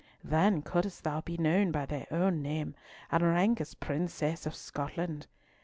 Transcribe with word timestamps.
"Then 0.23 0.63
couldst 0.63 1.03
thou 1.03 1.21
be 1.21 1.37
known 1.37 1.71
by 1.71 1.85
thine 1.85 2.07
own 2.09 2.41
name, 2.41 2.73
and 3.11 3.21
rank 3.21 3.61
as 3.61 3.75
Princess 3.75 4.47
of 4.47 4.55
Scotland. 4.55 5.27